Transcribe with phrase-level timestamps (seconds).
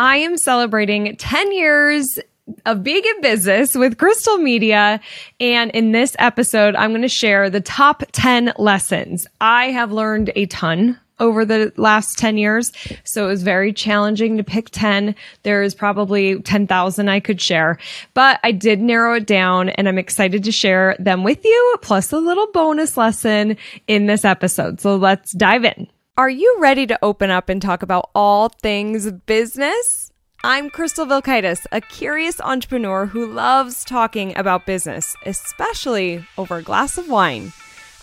[0.00, 2.18] I am celebrating 10 years
[2.64, 4.98] of being in business with Crystal Media.
[5.38, 9.26] And in this episode, I'm going to share the top 10 lessons.
[9.42, 12.72] I have learned a ton over the last 10 years.
[13.04, 15.14] So it was very challenging to pick 10.
[15.42, 17.76] There's probably 10,000 I could share,
[18.14, 22.10] but I did narrow it down and I'm excited to share them with you, plus
[22.10, 24.80] a little bonus lesson in this episode.
[24.80, 25.88] So let's dive in.
[26.16, 30.10] Are you ready to open up and talk about all things business?
[30.42, 36.98] I'm Crystal Vilkaitis, a curious entrepreneur who loves talking about business, especially over a glass
[36.98, 37.52] of wine.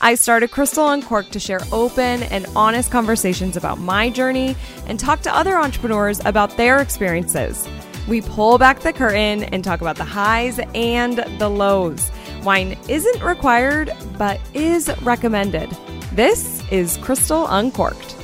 [0.02, 4.56] I started Crystal Uncorked to share open and honest conversations about my journey
[4.88, 7.68] and talk to other entrepreneurs about their experiences.
[8.08, 12.10] We pull back the curtain and talk about the highs and the lows.
[12.44, 15.70] Wine isn't required, but is recommended.
[16.14, 18.17] This is Crystal Uncorked.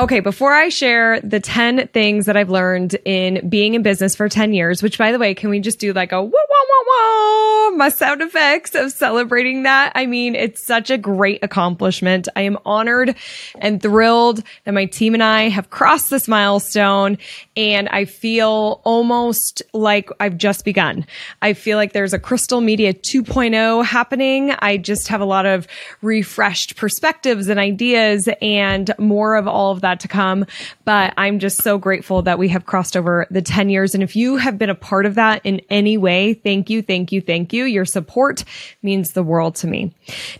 [0.00, 4.30] Okay, before I share the 10 things that I've learned in being in business for
[4.30, 7.70] 10 years, which by the way, can we just do like a whoa, whoa, whoa,
[7.70, 9.92] whoa, my sound effects of celebrating that?
[9.94, 12.28] I mean, it's such a great accomplishment.
[12.34, 13.14] I am honored
[13.58, 17.18] and thrilled that my team and I have crossed this milestone
[17.54, 21.04] and I feel almost like I've just begun.
[21.42, 24.52] I feel like there's a Crystal Media 2.0 happening.
[24.60, 25.68] I just have a lot of
[26.00, 30.46] refreshed perspectives and ideas and more of all of that that to come.
[30.84, 33.94] But I'm just so grateful that we have crossed over the 10 years.
[33.94, 37.12] And if you have been a part of that in any way, thank you, thank
[37.12, 37.64] you, thank you.
[37.64, 38.44] Your support
[38.82, 39.92] means the world to me.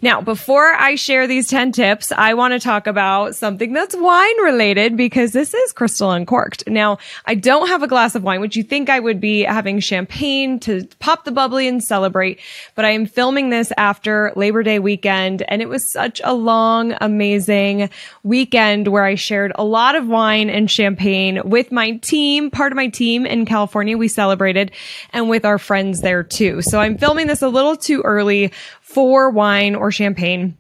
[0.03, 4.41] Now, before I share these 10 tips, I want to talk about something that's wine
[4.43, 6.69] related because this is crystal uncorked.
[6.69, 9.81] Now, I don't have a glass of wine, which you think I would be having
[9.81, 12.41] champagne to pop the bubbly and celebrate,
[12.75, 16.95] but I am filming this after Labor Day weekend and it was such a long,
[17.01, 17.91] amazing
[18.23, 22.73] weekend where I shared shared a lot of wine and champagne with my team, part
[22.73, 23.97] of my team in California.
[23.97, 24.71] We celebrated
[25.15, 26.61] and with our friends there too.
[26.61, 28.53] So I'm filming this a little too early
[28.83, 30.59] for wine or champagne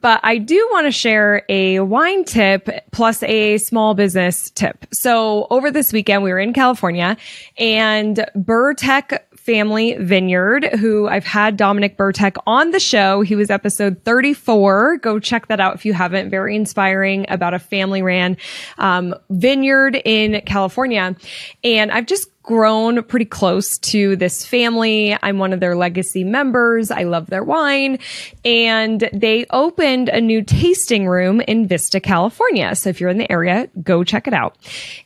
[0.00, 4.86] but I do want to share a wine tip plus a small business tip.
[4.92, 7.16] So over this weekend, we were in California
[7.58, 9.18] and Burtech
[9.50, 13.20] Family Vineyard, who I've had Dominic Burtech on the show.
[13.20, 14.98] He was episode 34.
[14.98, 16.30] Go check that out if you haven't.
[16.30, 18.36] Very inspiring about a family ran
[18.78, 21.16] um, vineyard in California.
[21.64, 25.16] And I've just grown pretty close to this family.
[25.22, 26.90] I'm one of their legacy members.
[26.90, 27.98] I love their wine.
[28.44, 32.74] And they opened a new tasting room in Vista, California.
[32.74, 34.56] So if you're in the area, go check it out.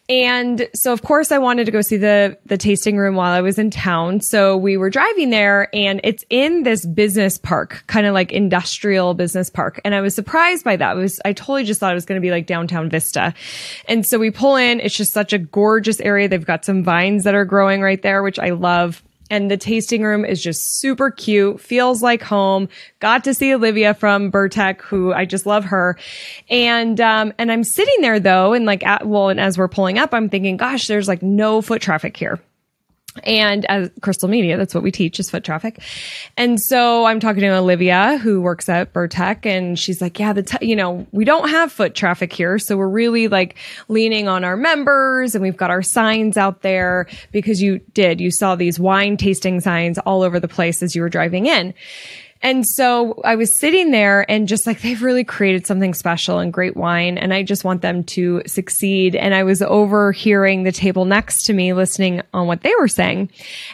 [0.08, 3.40] And so of course I wanted to go see the the tasting room while I
[3.40, 4.20] was in town.
[4.20, 9.14] So we were driving there and it's in this business park, kind of like industrial
[9.14, 9.80] business park.
[9.82, 10.96] And I was surprised by that.
[10.96, 13.32] It was I totally just thought it was going to be like downtown Vista.
[13.88, 16.28] And so we pull in, it's just such a gorgeous area.
[16.28, 19.02] They've got some vines that are growing right there, which I love.
[19.30, 22.68] And the tasting room is just super cute, feels like home.
[23.00, 25.98] Got to see Olivia from Burtech, who I just love her.
[26.50, 29.98] And, um, and I'm sitting there though, and like, at, well, and as we're pulling
[29.98, 32.38] up, I'm thinking, gosh, there's like no foot traffic here.
[33.22, 35.80] And as Crystal Media, that's what we teach is foot traffic.
[36.36, 40.42] And so I'm talking to Olivia who works at Burtech and she's like, yeah, the,
[40.42, 42.58] t- you know, we don't have foot traffic here.
[42.58, 43.56] So we're really like
[43.88, 48.32] leaning on our members and we've got our signs out there because you did, you
[48.32, 51.72] saw these wine tasting signs all over the place as you were driving in.
[52.44, 56.53] And so I was sitting there and just like, they've really created something special and
[56.53, 57.16] great wine.
[57.16, 59.16] And I just want them to succeed.
[59.16, 63.31] And I was overhearing the table next to me listening on what they were saying.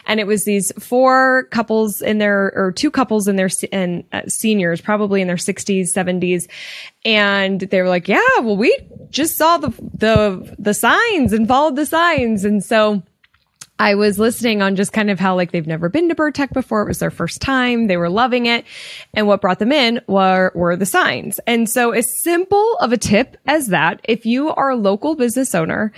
[0.07, 4.21] And it was these four couples in their, or two couples in their, and uh,
[4.27, 6.47] seniors, probably in their sixties, seventies.
[7.03, 8.75] And they were like, yeah, well, we
[9.09, 12.45] just saw the, the, the signs and followed the signs.
[12.45, 13.03] And so,
[13.81, 16.83] I was listening on just kind of how like they've never been to Burtech before.
[16.83, 17.87] It was their first time.
[17.87, 18.63] They were loving it.
[19.15, 21.39] And what brought them in were, were the signs.
[21.47, 25.55] And so as simple of a tip as that, if you are a local business
[25.55, 25.91] owner,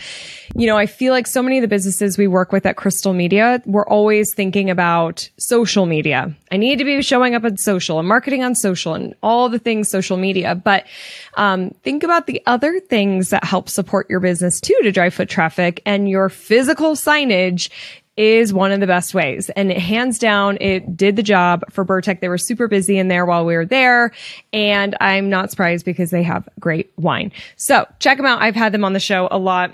[0.55, 3.11] you know, I feel like so many of the businesses we work with at Crystal
[3.11, 6.33] Media, we're always thinking about social media.
[6.53, 9.59] I need to be showing up on social and marketing on social and all the
[9.59, 10.55] things social media.
[10.55, 10.85] But,
[11.33, 15.27] um, think about the other things that help support your business too to drive foot
[15.27, 17.71] traffic and your physical signage
[18.15, 19.49] is one of the best ways.
[19.55, 22.19] And hands down, it did the job for Burtech.
[22.19, 24.11] They were super busy in there while we were there.
[24.51, 27.31] And I'm not surprised because they have great wine.
[27.55, 28.41] So check them out.
[28.41, 29.73] I've had them on the show a lot.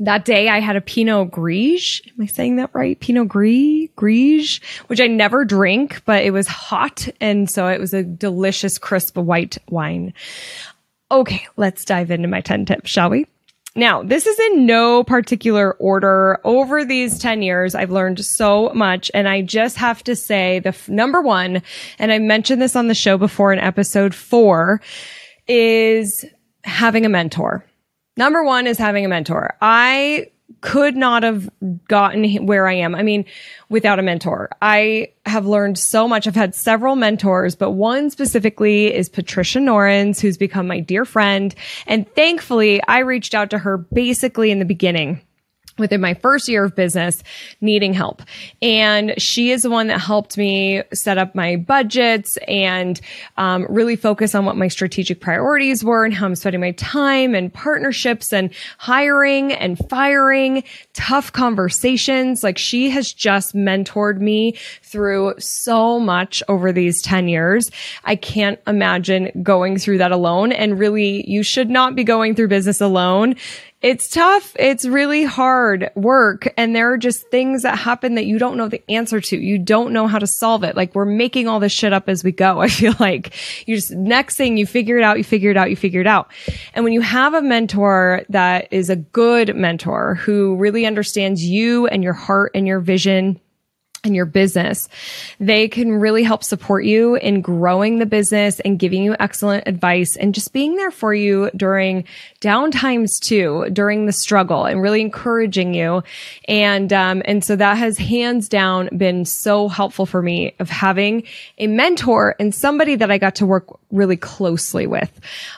[0.00, 2.00] That day I had a Pinot Gris.
[2.08, 2.98] Am I saying that right?
[2.98, 7.06] Pinot Gris, Gris, which I never drink, but it was hot.
[7.20, 10.14] And so it was a delicious, crisp white wine.
[11.12, 13.26] Okay, let's dive into my 10 tips, shall we?
[13.76, 16.40] Now, this is in no particular order.
[16.44, 19.10] Over these 10 years, I've learned so much.
[19.14, 21.62] And I just have to say the f- number one,
[21.98, 24.80] and I mentioned this on the show before in episode four,
[25.46, 26.24] is
[26.64, 27.64] having a mentor.
[28.16, 29.56] Number one is having a mentor.
[29.60, 30.30] I
[30.60, 31.48] could not have
[31.88, 32.94] gotten where I am.
[32.94, 33.24] I mean,
[33.68, 34.50] without a mentor.
[34.60, 36.26] I have learned so much.
[36.26, 41.54] I've had several mentors, but one specifically is Patricia Norins, who's become my dear friend.
[41.86, 45.22] And thankfully, I reached out to her basically in the beginning
[45.80, 47.22] within my first year of business
[47.60, 48.22] needing help.
[48.62, 53.00] And she is the one that helped me set up my budgets and
[53.36, 57.34] um, really focus on what my strategic priorities were and how I'm spending my time
[57.34, 62.42] and partnerships and hiring and firing, tough conversations.
[62.42, 67.70] Like she has just mentored me through so much over these 10 years.
[68.04, 70.52] I can't imagine going through that alone.
[70.52, 73.36] And really, you should not be going through business alone
[73.82, 74.54] it's tough.
[74.58, 76.52] It's really hard work.
[76.58, 79.38] And there are just things that happen that you don't know the answer to.
[79.38, 80.76] You don't know how to solve it.
[80.76, 82.60] Like we're making all this shit up as we go.
[82.60, 83.32] I feel like
[83.66, 86.06] you just next thing you figure it out, you figure it out, you figure it
[86.06, 86.30] out.
[86.74, 91.86] And when you have a mentor that is a good mentor who really understands you
[91.86, 93.40] and your heart and your vision
[94.04, 94.88] and your business,
[95.38, 100.16] they can really help support you in growing the business and giving you excellent advice
[100.16, 102.04] and just being there for you during
[102.40, 106.02] downtimes too, during the struggle and really encouraging you.
[106.48, 111.24] And, um, and so that has hands down been so helpful for me of having
[111.58, 115.10] a mentor and somebody that I got to work really closely with.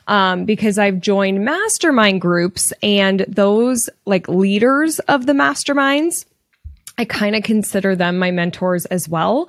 [0.08, 6.24] Um, because I've joined mastermind groups and those like leaders of the masterminds
[6.98, 9.48] I kind of consider them my mentors as well,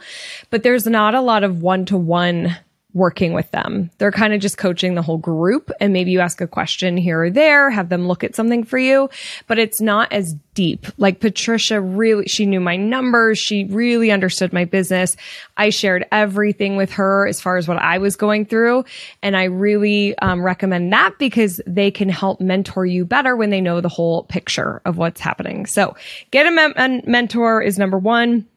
[0.50, 2.58] but there's not a lot of one to one
[2.94, 3.90] working with them.
[3.98, 7.24] They're kind of just coaching the whole group and maybe you ask a question here
[7.24, 9.10] or there, have them look at something for you,
[9.48, 10.86] but it's not as deep.
[10.98, 13.40] Like Patricia really, she knew my numbers.
[13.40, 15.18] She really understood my business.
[15.58, 18.86] I shared everything with her as far as what I was going through.
[19.24, 23.62] And I really um, recommend that because they can help mentor you better when they
[23.62, 25.66] know the whole picture of what's happening.
[25.66, 25.96] So
[26.30, 28.48] get a, a mentor is number one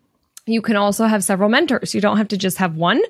[0.46, 1.94] you can also have several mentors.
[1.94, 3.02] You don't have to just have one.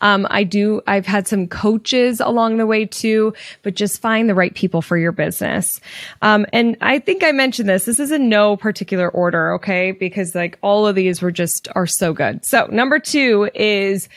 [0.00, 3.32] Um, I do, I've had some coaches along the way too,
[3.62, 5.80] but just find the right people for your business.
[6.20, 7.84] Um, and I think I mentioned this.
[7.84, 9.54] This is in no particular order.
[9.54, 9.92] Okay.
[9.92, 12.44] Because like all of these were just, are so good.
[12.44, 14.08] So number two is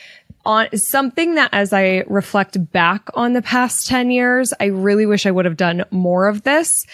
[0.46, 5.26] on something that as I reflect back on the past 10 years, I really wish
[5.26, 6.86] I would have done more of this.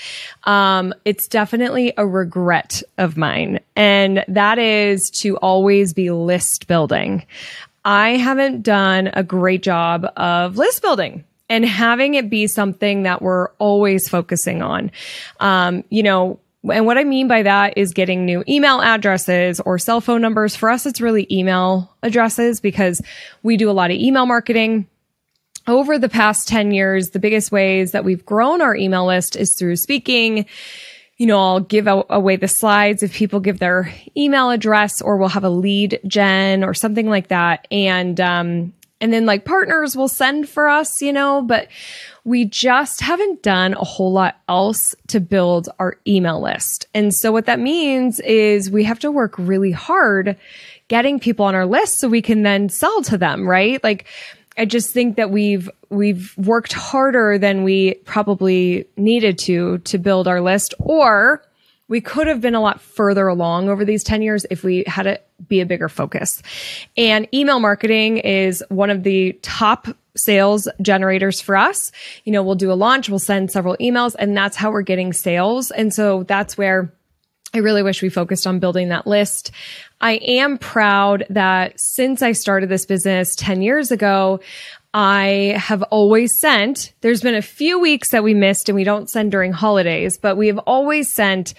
[0.45, 3.61] Um, it's definitely a regret of mine.
[3.77, 7.25] And that is to always be list building.
[7.85, 13.23] I haven't done a great job of list building and having it be something that
[13.23, 14.91] we're always focusing on.
[15.41, 19.79] Um, you know, and what I mean by that is getting new email addresses or
[19.79, 20.55] cell phone numbers.
[20.55, 23.01] For us, it's really email addresses because
[23.43, 24.87] we do a lot of email marketing.
[25.67, 29.57] Over the past 10 years, the biggest ways that we've grown our email list is
[29.59, 30.47] through speaking.
[31.17, 35.29] You know, I'll give away the slides if people give their email address or we'll
[35.29, 37.67] have a lead gen or something like that.
[37.71, 41.69] And, um, and then like partners will send for us, you know, but
[42.25, 46.87] we just haven't done a whole lot else to build our email list.
[46.95, 50.37] And so what that means is we have to work really hard
[50.89, 53.83] getting people on our list so we can then sell to them, right?
[53.83, 54.07] Like,
[54.59, 60.29] I just think that we've we've worked harder than we probably needed to to build
[60.29, 61.43] our list or
[61.91, 65.07] we could have been a lot further along over these 10 years if we had
[65.07, 66.41] it be a bigger focus.
[66.97, 71.91] And email marketing is one of the top sales generators for us.
[72.25, 75.13] You know, we'll do a launch, we'll send several emails, and that's how we're getting
[75.13, 75.73] sales.
[75.73, 76.93] And so that's where
[77.53, 79.51] I really wish we focused on building that list.
[80.01, 84.39] I am proud that since I started this business 10 years ago,
[84.95, 89.11] I have always sent, there's been a few weeks that we missed and we don't
[89.11, 91.55] send during holidays, but we have always sent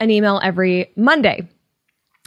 [0.00, 1.46] an email every Monday.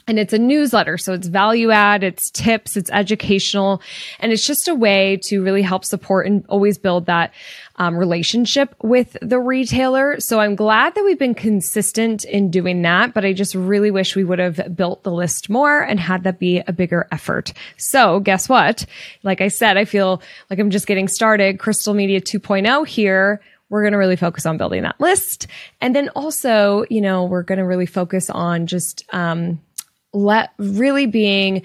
[0.06, 0.98] And it's a newsletter.
[0.98, 3.82] So it's value add, it's tips, it's educational,
[4.20, 7.34] and it's just a way to really help support and always build that
[7.78, 10.20] um, relationship with the retailer.
[10.20, 14.14] So I'm glad that we've been consistent in doing that, but I just really wish
[14.14, 17.54] we would have built the list more and had that be a bigger effort.
[17.78, 18.86] So guess what?
[19.24, 21.60] Like I said, I feel like I'm just getting started.
[21.60, 23.40] Crystal Media 2.0 here
[23.74, 25.48] we're going to really focus on building that list.
[25.82, 29.60] And then also, you know, we're going to really focus on just, um,
[30.14, 31.64] let really being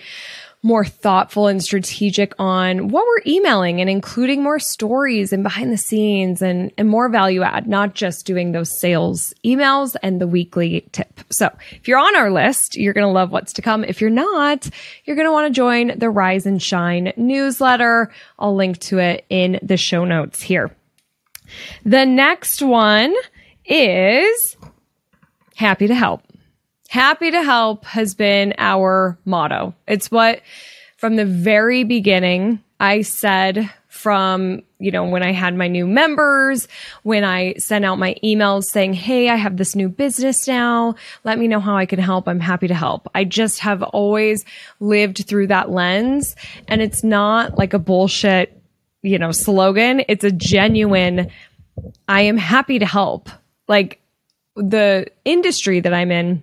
[0.62, 5.76] more thoughtful and strategic on what we're emailing and including more stories and behind the
[5.76, 10.88] scenes and, and more value add, not just doing those sales emails and the weekly
[10.92, 11.20] tip.
[11.30, 13.84] So if you're on our list, you're going to love what's to come.
[13.84, 14.68] If you're not,
[15.04, 18.10] you're going to want to join the Rise and Shine newsletter.
[18.38, 20.74] I'll link to it in the show notes here.
[21.84, 23.14] The next one
[23.64, 24.56] is
[25.54, 26.22] happy to help.
[26.88, 29.74] Happy to help has been our motto.
[29.86, 30.40] It's what
[30.96, 36.68] from the very beginning I said from, you know, when I had my new members,
[37.02, 40.94] when I sent out my emails saying, Hey, I have this new business now.
[41.24, 42.28] Let me know how I can help.
[42.28, 43.08] I'm happy to help.
[43.14, 44.44] I just have always
[44.78, 46.36] lived through that lens
[46.68, 48.57] and it's not like a bullshit,
[49.02, 50.02] you know, slogan.
[50.08, 51.30] It's a genuine,
[52.08, 53.28] I am happy to help.
[53.68, 54.00] Like
[54.56, 56.42] the industry that I'm in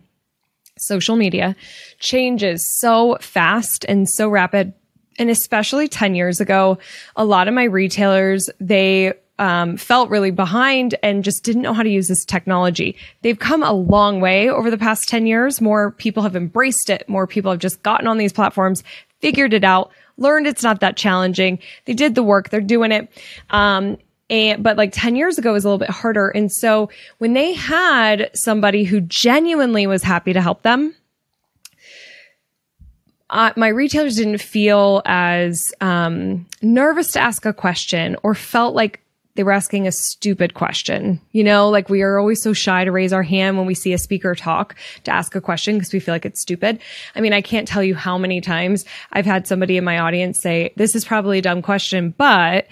[0.78, 1.56] social media
[2.00, 4.74] changes so fast and so rapid.
[5.18, 6.78] And especially 10 years ago,
[7.16, 11.84] a lot of my retailers, they um, felt really behind and just didn't know how
[11.84, 12.96] to use this technology.
[13.22, 15.60] They've come a long way over the past 10 years.
[15.60, 17.08] More people have embraced it.
[17.10, 18.84] More people have just gotten on these platforms,
[19.20, 21.60] figured it out, learned it's not that challenging.
[21.86, 22.50] They did the work.
[22.50, 23.10] They're doing it.
[23.50, 23.98] Um,
[24.30, 26.30] and, but like 10 years ago was a little bit harder.
[26.30, 30.96] And so when they had somebody who genuinely was happy to help them,
[33.30, 39.02] uh, my retailers didn't feel as um, nervous to ask a question or felt like
[39.36, 41.22] they were asking a stupid question.
[41.32, 43.94] You know, like we are always so shy to raise our hand when we see
[43.94, 46.80] a speaker talk to ask a question because we feel like it's stupid.
[47.16, 50.40] I mean, I can't tell you how many times I've had somebody in my audience
[50.40, 52.68] say, this is probably a dumb question, but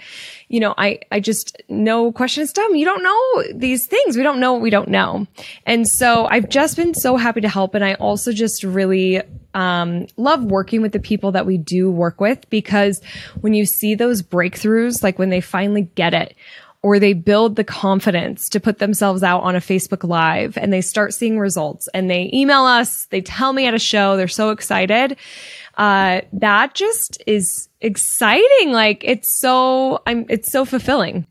[0.48, 2.74] you know, I, I just no question is dumb.
[2.74, 4.16] You don't know these things.
[4.16, 5.26] We don't know what we don't know.
[5.66, 7.74] And so I've just been so happy to help.
[7.74, 9.22] And I also just really
[9.54, 13.00] um, love working with the people that we do work with because
[13.40, 16.36] when you see those breakthroughs, like when they finally get it,
[16.84, 20.82] or they build the confidence to put themselves out on a Facebook Live and they
[20.82, 24.50] start seeing results and they email us, they tell me at a show, they're so
[24.50, 25.16] excited.
[25.76, 28.72] Uh, that just is exciting.
[28.72, 31.26] Like it's so, I'm, it's so fulfilling.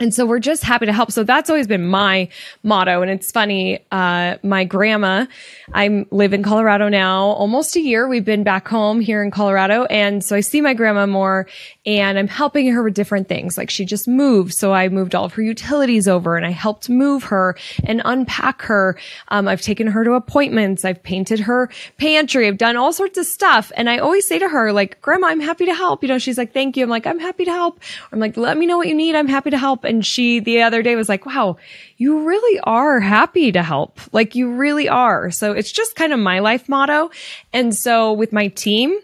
[0.00, 1.12] And so we're just happy to help.
[1.12, 2.30] So that's always been my
[2.62, 3.02] motto.
[3.02, 3.84] And it's funny.
[3.92, 5.26] Uh, my grandma,
[5.74, 8.08] I live in Colorado now almost a year.
[8.08, 9.84] We've been back home here in Colorado.
[9.84, 11.46] And so I see my grandma more
[11.84, 13.58] and I'm helping her with different things.
[13.58, 14.54] Like she just moved.
[14.54, 18.62] So I moved all of her utilities over and I helped move her and unpack
[18.62, 18.98] her.
[19.28, 20.82] Um, I've taken her to appointments.
[20.82, 22.48] I've painted her pantry.
[22.48, 23.70] I've done all sorts of stuff.
[23.76, 26.02] And I always say to her, like, grandma, I'm happy to help.
[26.02, 26.84] You know, she's like, thank you.
[26.84, 27.80] I'm like, I'm happy to help.
[28.12, 29.14] I'm like, let me know what you need.
[29.14, 31.56] I'm happy to help and she the other day was like, wow,
[31.96, 33.98] you really are happy to help.
[34.12, 35.30] Like you really are.
[35.32, 37.10] So it's just kind of my life motto.
[37.52, 38.96] And so with my team,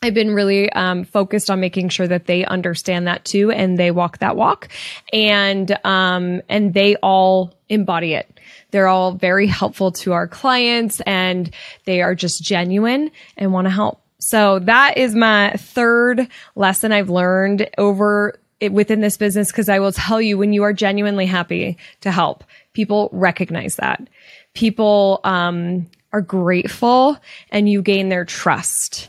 [0.00, 3.92] I've been really um, focused on making sure that they understand that too, and they
[3.92, 4.68] walk that walk,
[5.12, 8.40] and um, and they all embody it.
[8.72, 13.70] They're all very helpful to our clients, and they are just genuine and want to
[13.70, 14.02] help.
[14.18, 19.80] So that is my third lesson I've learned over it, within this business because I
[19.80, 24.08] will tell you when you are genuinely happy to help, people recognize that.
[24.54, 27.18] People um, are grateful
[27.50, 29.08] and you gain their trust.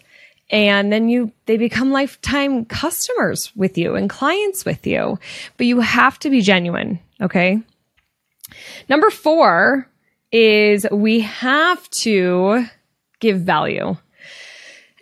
[0.50, 5.20] And then you, they become lifetime customers with you and clients with you.
[5.58, 7.00] But you have to be genuine.
[7.22, 7.62] Okay.
[8.90, 9.88] Number four
[10.32, 12.66] is we have to
[13.20, 13.96] give value.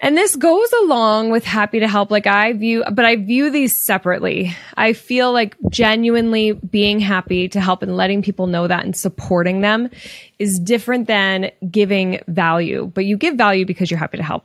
[0.03, 2.09] And this goes along with happy to help.
[2.09, 4.55] Like I view, but I view these separately.
[4.75, 9.61] I feel like genuinely being happy to help and letting people know that and supporting
[9.61, 9.91] them
[10.39, 14.43] is different than giving value, but you give value because you're happy to help.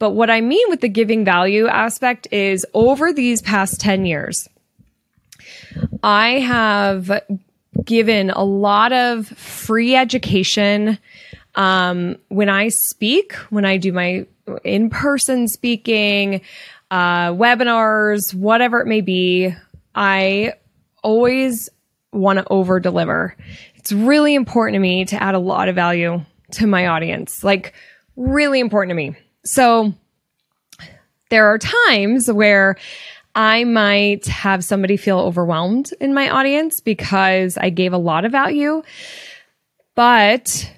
[0.00, 4.48] But what I mean with the giving value aspect is over these past 10 years,
[6.02, 7.22] I have
[7.84, 10.98] given a lot of free education.
[11.54, 14.26] Um, when I speak, when I do my
[14.64, 16.40] in person speaking,
[16.90, 19.54] uh, webinars, whatever it may be,
[19.94, 20.54] I
[21.02, 21.68] always
[22.12, 23.36] want to over deliver.
[23.76, 27.74] It's really important to me to add a lot of value to my audience, like
[28.16, 29.16] really important to me.
[29.44, 29.92] So
[31.30, 32.76] there are times where
[33.34, 38.32] I might have somebody feel overwhelmed in my audience because I gave a lot of
[38.32, 38.82] value.
[39.94, 40.72] But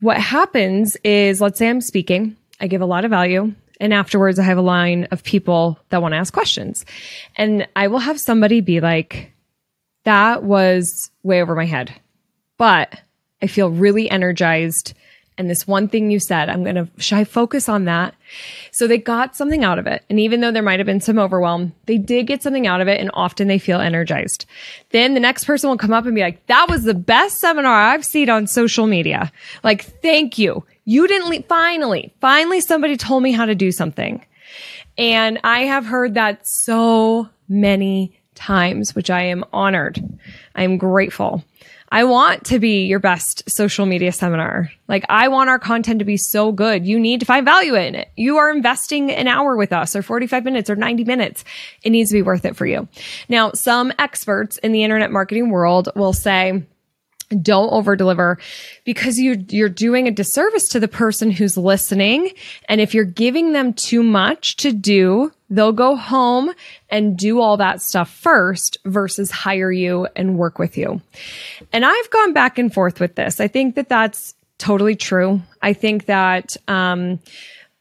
[0.00, 3.54] what happens is, let's say I'm speaking I give a lot of value.
[3.80, 6.84] And afterwards, I have a line of people that want to ask questions.
[7.36, 9.32] And I will have somebody be like,
[10.04, 11.92] that was way over my head.
[12.58, 13.00] But
[13.40, 14.94] I feel really energized
[15.40, 18.14] and this one thing you said, I'm going to, should I focus on that?
[18.72, 20.04] So they got something out of it.
[20.10, 22.88] And even though there might have been some overwhelm, they did get something out of
[22.88, 24.44] it and often they feel energized.
[24.90, 27.72] Then the next person will come up and be like, that was the best seminar
[27.72, 29.32] I've seen on social media.
[29.64, 30.62] Like, thank you.
[30.90, 31.46] You didn't leave.
[31.46, 34.26] Finally, finally somebody told me how to do something.
[34.98, 40.02] And I have heard that so many times, which I am honored.
[40.56, 41.44] I am grateful.
[41.92, 44.72] I want to be your best social media seminar.
[44.88, 46.84] Like I want our content to be so good.
[46.84, 48.08] You need to find value in it.
[48.16, 51.44] You are investing an hour with us or 45 minutes or 90 minutes.
[51.84, 52.88] It needs to be worth it for you.
[53.28, 56.64] Now, some experts in the internet marketing world will say,
[57.42, 58.38] don't over deliver
[58.84, 62.30] because you you're doing a disservice to the person who's listening.
[62.68, 66.52] And if you're giving them too much to do they'll go home
[66.88, 71.00] and do all that stuff first versus hire you and work with you.
[71.72, 73.40] And i've gone back and forth with this.
[73.40, 75.42] I think that that's totally true.
[75.60, 77.18] I think that um,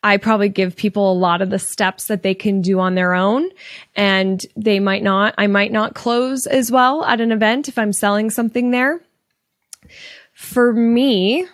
[0.02, 3.14] I probably give people a lot of the steps that they can do on their
[3.14, 3.50] own
[3.96, 7.94] and they might not, I might not close as well at an event if I'm
[7.94, 9.02] selling something there.
[10.34, 11.48] For me,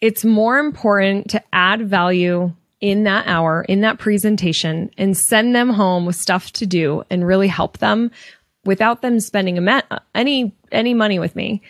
[0.00, 5.70] it's more important to add value in that hour, in that presentation, and send them
[5.70, 8.10] home with stuff to do and really help them
[8.64, 9.66] without them spending
[10.14, 11.62] any any money with me.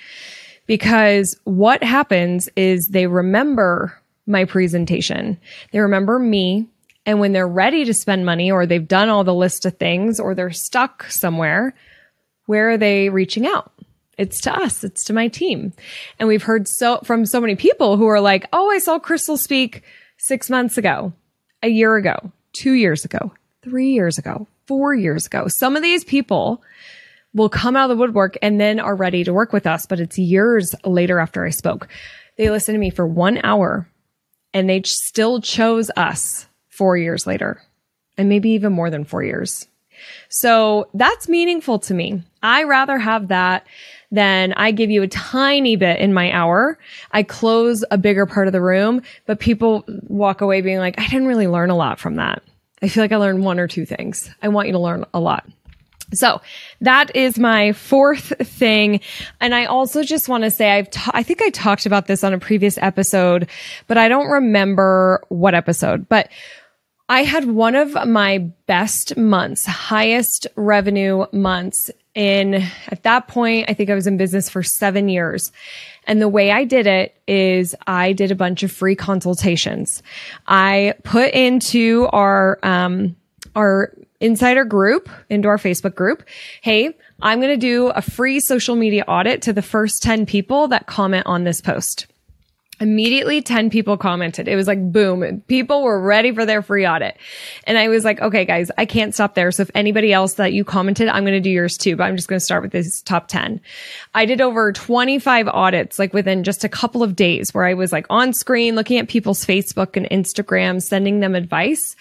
[0.66, 5.38] Because what happens is they remember my presentation.
[5.72, 6.66] They remember me.
[7.06, 10.20] And when they're ready to spend money or they've done all the list of things
[10.20, 11.72] or they're stuck somewhere,
[12.44, 13.72] where are they reaching out?
[14.18, 14.84] It's to us.
[14.84, 15.72] It's to my team.
[16.18, 19.36] And we've heard so from so many people who are like, Oh, I saw Crystal
[19.36, 19.82] speak
[20.18, 21.12] six months ago,
[21.62, 23.32] a year ago, two years ago,
[23.62, 25.46] three years ago, four years ago.
[25.48, 26.62] Some of these people
[27.34, 30.00] will come out of the woodwork and then are ready to work with us, but
[30.00, 31.88] it's years later after I spoke.
[32.36, 33.88] They listened to me for one hour
[34.52, 37.62] and they still chose us four years later
[38.16, 39.68] and maybe even more than four years.
[40.28, 42.22] So that's meaningful to me.
[42.42, 43.66] I rather have that
[44.10, 46.78] then I give you a tiny bit in my hour.
[47.12, 51.06] I close a bigger part of the room, but people walk away being like, I
[51.06, 52.42] didn't really learn a lot from that.
[52.80, 54.30] I feel like I learned one or two things.
[54.42, 55.46] I want you to learn a lot.
[56.14, 56.40] So
[56.80, 59.00] that is my fourth thing.
[59.40, 62.24] And I also just want to say I've, ta- I think I talked about this
[62.24, 63.48] on a previous episode,
[63.88, 66.30] but I don't remember what episode, but
[67.10, 73.74] I had one of my best months, highest revenue months in at that point i
[73.74, 75.52] think i was in business for seven years.
[76.04, 80.02] And the way i did it is i did a bunch of free consultations.
[80.46, 83.16] I put into our um
[83.54, 86.24] our insider group into our facebook group
[86.60, 90.68] hey i'm going to do a free social media audit to the first 10 people
[90.68, 92.06] that comment on this post
[92.80, 94.46] Immediately 10 people commented.
[94.46, 95.42] It was like boom.
[95.48, 97.16] People were ready for their free audit.
[97.64, 99.50] And I was like, okay, guys, I can't stop there.
[99.50, 102.16] So if anybody else that you commented, I'm going to do yours too, but I'm
[102.16, 103.60] just going to start with this top 10.
[104.14, 107.92] I did over 25 audits like within just a couple of days where I was
[107.92, 111.96] like on screen looking at people's Facebook and Instagram, sending them advice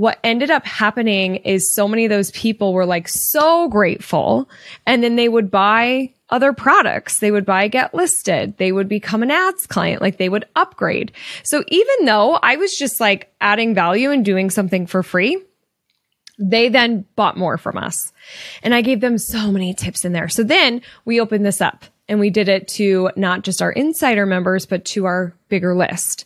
[0.00, 4.48] what ended up happening is so many of those people were like so grateful
[4.86, 7.18] and then they would buy other products.
[7.18, 8.56] They would buy get listed.
[8.56, 10.00] They would become an ads client.
[10.00, 11.12] Like they would upgrade.
[11.42, 15.38] So even though I was just like adding value and doing something for free,
[16.38, 18.10] they then bought more from us.
[18.62, 20.30] And I gave them so many tips in there.
[20.30, 24.24] So then we opened this up and we did it to not just our insider
[24.24, 26.24] members, but to our bigger list.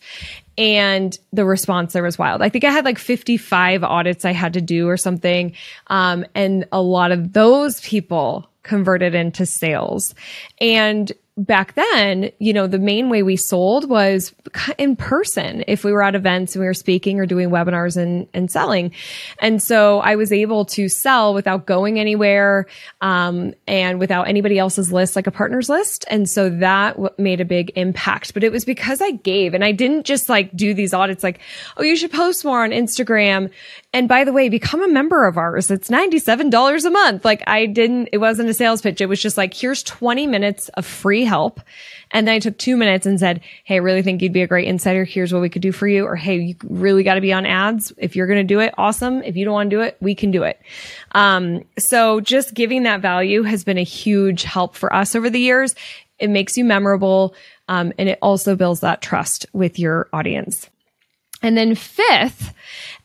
[0.57, 2.41] And the response there was wild.
[2.41, 5.53] I think I had like 55 audits I had to do or something.
[5.87, 10.15] Um, and a lot of those people converted into sales.
[10.59, 14.33] And back then, you know, the main way we sold was
[14.77, 18.27] in person if we were at events and we were speaking or doing webinars and,
[18.33, 18.91] and selling.
[19.39, 22.67] And so I was able to sell without going anywhere
[23.01, 26.05] um, and without anybody else's list, like a partner's list.
[26.09, 28.33] And so that w- made a big impact.
[28.33, 31.39] But it was because I gave and I didn't just like do these audits like,
[31.75, 33.51] oh, you should post more on Instagram.
[33.91, 35.69] And by the way, become a member of ours.
[35.69, 37.25] It's $97 a month.
[37.25, 39.01] Like I didn't, it wasn't a sales pitch.
[39.01, 41.59] It was just like, here's 20 minutes of free help.
[42.11, 44.47] And then I took two minutes and said, Hey, I really think you'd be a
[44.47, 45.03] great insider.
[45.03, 46.05] Here's what we could do for you.
[46.05, 47.91] Or, Hey, you really got to be on ads.
[47.97, 49.21] If you're going to do it, awesome.
[49.23, 50.59] If you don't want to do it, we can do it.
[51.11, 55.39] Um, so just giving that value has been a huge help for us over the
[55.39, 55.75] years.
[56.19, 57.35] It makes you memorable.
[57.67, 60.69] Um, and it also builds that trust with your audience.
[61.41, 62.53] And then fifth,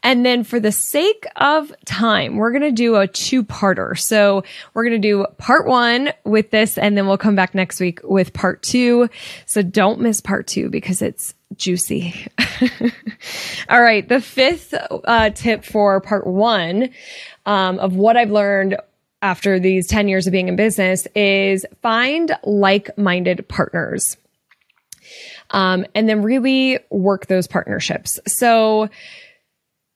[0.02, 3.98] and then for the sake of time, we're going to do a two parter.
[3.98, 7.80] So we're going to do part one with this and then we'll come back next
[7.80, 9.08] week with part two.
[9.46, 12.26] So don't miss part two because it's juicy.
[13.68, 14.08] All right.
[14.08, 16.90] The fifth uh, tip for part one
[17.44, 18.76] um, of what I've learned
[19.22, 24.16] after these 10 years of being in business is find like minded partners.
[25.50, 28.20] Um, and then really work those partnerships.
[28.26, 28.88] So,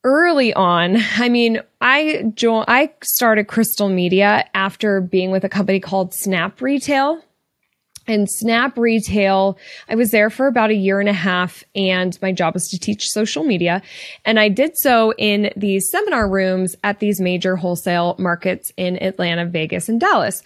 [0.04, 5.80] early on, I mean, I joined, I started Crystal Media after being with a company
[5.80, 7.22] called Snap Retail
[8.06, 9.58] and Snap Retail.
[9.88, 12.78] I was there for about a year and a half and my job was to
[12.78, 13.82] teach social media.
[14.24, 19.46] And I did so in these seminar rooms at these major wholesale markets in Atlanta,
[19.46, 20.42] Vegas, and Dallas.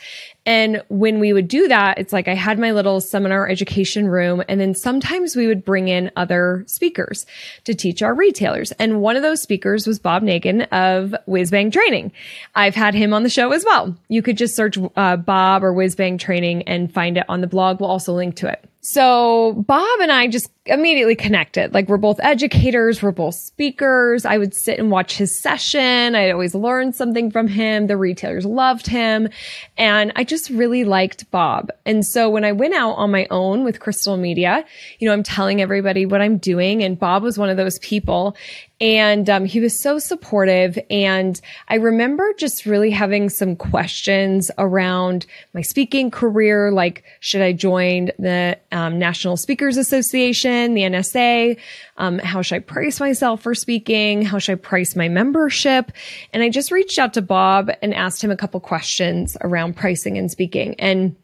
[0.49, 4.43] And when we would do that, it's like I had my little seminar education room.
[4.49, 7.27] And then sometimes we would bring in other speakers
[7.65, 8.73] to teach our retailers.
[8.73, 12.13] And one of those speakers was Bob Negen of Whizbang Training.
[12.55, 13.95] I've had him on the show as well.
[14.09, 17.79] You could just search uh, Bob or Whizbang Training and find it on the blog.
[17.81, 18.65] We'll also link to it.
[18.81, 21.75] So Bob and I just immediately connected.
[21.75, 24.25] Like we're both educators, we're both speakers.
[24.25, 26.15] I would sit and watch his session.
[26.15, 27.87] I'd always learned something from him.
[27.87, 29.29] The retailers loved him.
[29.77, 31.71] And I just really liked Bob.
[31.85, 34.65] And so when I went out on my own with Crystal Media,
[34.99, 36.83] you know, I'm telling everybody what I'm doing.
[36.83, 38.37] And Bob was one of those people.
[38.81, 40.79] And um, he was so supportive.
[40.89, 46.71] And I remember just really having some questions around my speaking career.
[46.71, 51.59] Like, should I join the um, National Speakers Association, the NSA?
[51.97, 54.23] Um, how should I price myself for speaking?
[54.23, 55.93] How should I price my membership?
[56.33, 60.19] And I just reached out to Bob and asked him a couple questions around pricing
[60.19, 60.75] and speaking.
[60.79, 61.17] And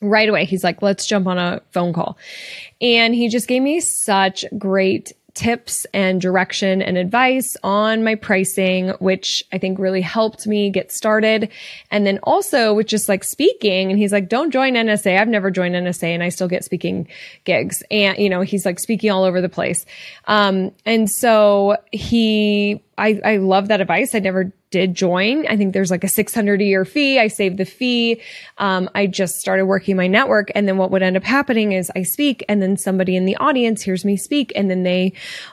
[0.00, 2.18] right away, he's like, let's jump on a phone call.
[2.80, 8.88] And he just gave me such great tips and direction and advice on my pricing,
[8.98, 11.48] which I think really helped me get started.
[11.92, 15.16] And then also with just like speaking, and he's like, don't join NSA.
[15.16, 17.06] I've never joined NSA and I still get speaking
[17.44, 17.84] gigs.
[17.88, 19.86] And, you know, he's like speaking all over the place.
[20.24, 24.16] Um, and so he, I, I love that advice.
[24.16, 25.46] I never did join.
[25.46, 27.18] I think there's like a 600 a year fee.
[27.18, 28.20] I saved the fee.
[28.58, 30.50] Um, I just started working my network.
[30.54, 33.36] And then what would end up happening is I speak and then somebody in the
[33.36, 35.12] audience hears me speak and then they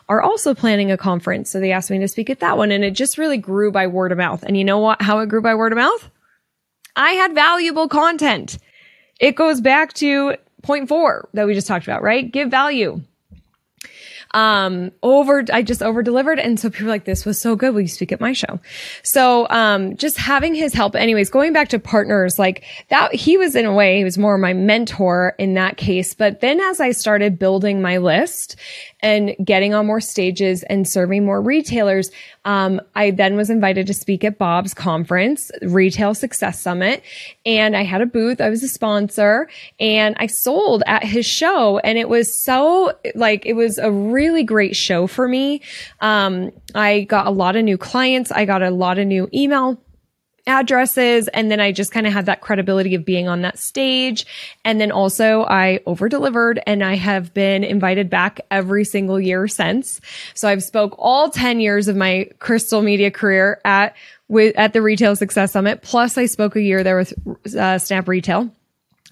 [0.10, 1.50] are also planning a conference.
[1.50, 3.88] So they asked me to speak at that one and it just really grew by
[3.88, 4.44] word of mouth.
[4.44, 6.10] And you know what, how it grew by word of mouth?
[6.96, 8.58] I had valuable content.
[9.20, 12.30] It goes back to point four that we just talked about, right?
[12.30, 13.02] Give value
[14.36, 16.40] um, over, I just over delivered.
[16.40, 17.74] And so people like, this was so good.
[17.74, 18.60] Will you speak at my show?
[19.02, 20.94] So, um, just having his help.
[20.94, 24.38] Anyways, going back to partners, like that, he was in a way, he was more
[24.38, 26.14] my mentor in that case.
[26.14, 28.58] But then as I started building my list
[29.00, 32.12] and getting on more stages and serving more retailers,
[32.44, 37.04] um, I then was invited to speak at Bob's conference, Retail Success Summit,
[37.46, 38.42] and I had a booth.
[38.42, 39.48] I was a sponsor
[39.80, 41.80] and I sold at his show.
[41.80, 43.92] And it was so like, it was a
[44.26, 45.62] really great show for me.
[46.02, 48.32] Um, I got a lot of new clients.
[48.32, 49.80] I got a lot of new email
[50.48, 51.28] addresses.
[51.30, 54.26] And then I just kind of had that credibility of being on that stage.
[54.64, 59.48] And then also I over delivered and I have been invited back every single year
[59.48, 60.02] since.
[60.34, 63.96] So I've spoke all 10 years of my crystal media career at,
[64.28, 65.82] with, at the retail success summit.
[65.82, 67.14] Plus I spoke a year there with
[67.56, 68.52] uh, Snap Retail.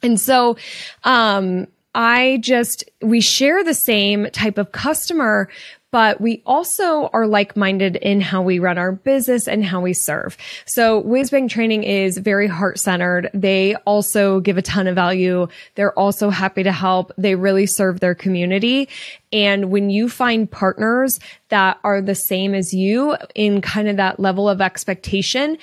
[0.04, 0.58] And so,
[1.04, 5.50] um, I just, we share the same type of customer,
[5.92, 10.36] but we also are like-minded in how we run our business and how we serve.
[10.66, 13.30] So Whizbang Training is very heart-centered.
[13.32, 15.48] They also give a ton of value.
[15.76, 17.12] They're also happy to help.
[17.20, 18.90] They really serve their community.
[19.32, 24.20] And when you find partners that are the same as you in kind of that
[24.20, 25.60] level of expectation,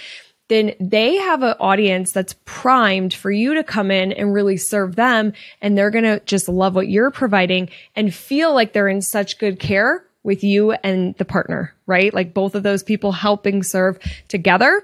[0.50, 4.96] then they have an audience that's primed for you to come in and really serve
[4.96, 5.32] them.
[5.62, 9.38] And they're going to just love what you're providing and feel like they're in such
[9.38, 12.12] good care with you and the partner, right?
[12.12, 14.82] Like both of those people helping serve together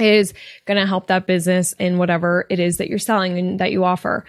[0.00, 0.34] is
[0.66, 3.84] going to help that business in whatever it is that you're selling and that you
[3.84, 4.24] offer.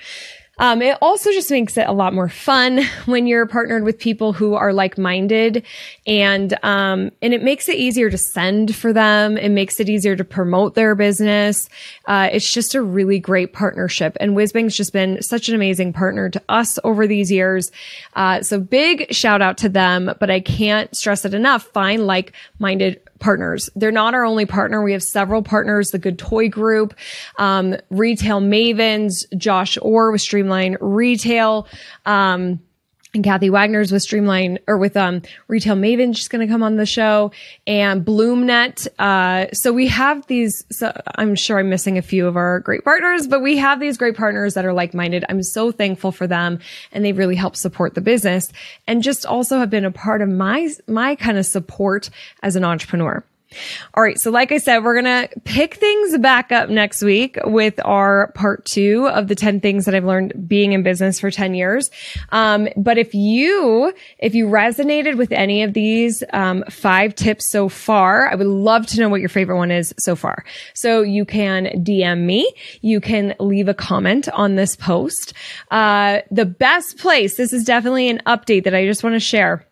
[0.62, 4.32] Um, it also just makes it a lot more fun when you're partnered with people
[4.32, 5.66] who are like-minded
[6.06, 9.38] and, um, and it makes it easier to send for them.
[9.38, 11.68] It makes it easier to promote their business.
[12.06, 16.30] Uh, it's just a really great partnership and Whizbang's just been such an amazing partner
[16.30, 17.72] to us over these years.
[18.14, 21.64] Uh, so big shout out to them, but I can't stress it enough.
[21.64, 23.70] Find like-minded partners.
[23.76, 24.84] They're not our only partner.
[24.84, 26.96] We have several partners, the Good Toy Group,
[27.38, 31.68] um, Retail Mavens, Josh Orr with Streamline Retail.
[32.06, 32.60] Um,
[33.14, 36.16] and Kathy Wagner's with Streamline or with um, Retail Maven.
[36.16, 37.32] She's going to come on the show
[37.68, 38.88] and BloomNet.
[38.98, 40.66] Uh, so we have these.
[40.72, 43.98] So I'm sure I'm missing a few of our great partners, but we have these
[43.98, 45.26] great partners that are like minded.
[45.28, 46.60] I'm so thankful for them,
[46.92, 48.52] and they really help support the business
[48.88, 52.10] and just also have been a part of my my kind of support
[52.44, 53.24] as an entrepreneur.
[53.94, 54.20] All right.
[54.20, 58.32] So like I said, we're going to pick things back up next week with our
[58.34, 61.92] part two of the 10 things that I've learned being in business for 10 years.
[62.30, 67.70] Um, but if you, if you resonated with any of these, um, five tips so
[67.70, 70.46] far, I would love to know what your favorite one is so far.
[70.74, 72.52] So you can DM me.
[72.82, 75.34] You can leave a comment on this post.
[75.70, 79.66] Uh, the best place, this is definitely an update that I just want to share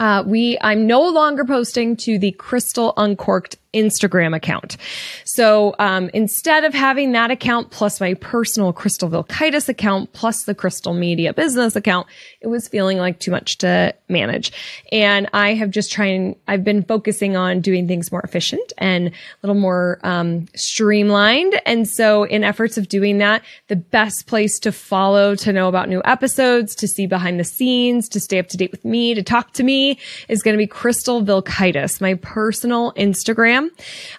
[0.00, 4.76] uh, we, I'm no longer posting to the Crystal Uncorked Instagram account.
[5.24, 10.54] So um, instead of having that account plus my personal Crystal Vilkaitis account plus the
[10.54, 12.06] Crystal Media business account,
[12.40, 14.52] it was feeling like too much to manage.
[14.92, 19.12] And I have just trying, I've been focusing on doing things more efficient and a
[19.42, 21.60] little more um, streamlined.
[21.66, 25.88] And so in efforts of doing that, the best place to follow to know about
[25.88, 29.22] new episodes, to see behind the scenes, to stay up to date with me, to
[29.22, 33.63] talk to me is going to be Crystal Vilkaitis, my personal Instagram.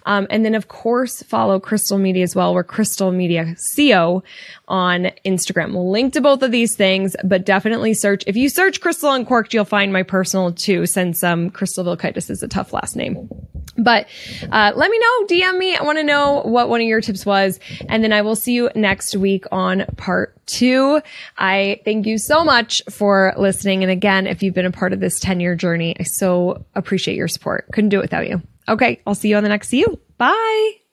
[0.05, 2.53] Um, and then of course follow Crystal Media as well.
[2.53, 4.23] We're Crystal Media CO
[4.67, 5.73] on Instagram.
[5.73, 8.23] We'll link to both of these things, but definitely search.
[8.27, 12.43] If you search Crystal Uncorked, you'll find my personal too, since um, Crystal Vilkaitis is
[12.43, 13.29] a tough last name.
[13.77, 14.07] But
[14.51, 15.75] uh, let me know, DM me.
[15.75, 17.59] I want to know what one of your tips was.
[17.89, 21.01] And then I will see you next week on part two.
[21.37, 23.83] I thank you so much for listening.
[23.83, 27.17] And again, if you've been a part of this 10 year journey, I so appreciate
[27.17, 27.67] your support.
[27.73, 28.41] Couldn't do it without you.
[28.67, 29.99] Okay, I'll see you on the next See you.
[30.17, 30.84] Bye.